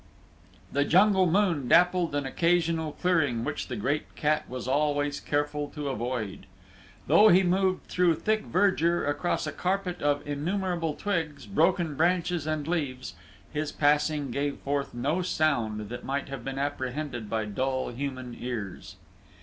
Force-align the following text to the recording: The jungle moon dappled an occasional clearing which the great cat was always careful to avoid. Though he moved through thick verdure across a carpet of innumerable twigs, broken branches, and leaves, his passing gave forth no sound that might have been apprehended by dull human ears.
The 0.71 0.83
jungle 0.83 1.27
moon 1.29 1.67
dappled 1.67 2.15
an 2.15 2.25
occasional 2.25 2.93
clearing 2.93 3.43
which 3.43 3.67
the 3.67 3.75
great 3.75 4.15
cat 4.15 4.49
was 4.49 4.67
always 4.67 5.19
careful 5.19 5.67
to 5.75 5.89
avoid. 5.89 6.47
Though 7.05 7.27
he 7.27 7.43
moved 7.43 7.85
through 7.85 8.15
thick 8.15 8.43
verdure 8.47 9.05
across 9.05 9.45
a 9.45 9.51
carpet 9.51 10.01
of 10.01 10.25
innumerable 10.27 10.95
twigs, 10.95 11.45
broken 11.45 11.93
branches, 11.93 12.47
and 12.47 12.67
leaves, 12.67 13.13
his 13.53 13.71
passing 13.71 14.31
gave 14.31 14.57
forth 14.61 14.95
no 14.95 15.21
sound 15.21 15.89
that 15.89 16.03
might 16.03 16.29
have 16.29 16.43
been 16.43 16.57
apprehended 16.57 17.29
by 17.29 17.45
dull 17.45 17.89
human 17.89 18.35
ears. 18.39 18.95